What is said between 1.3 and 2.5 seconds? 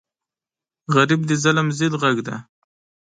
ظلم ضد غږ دی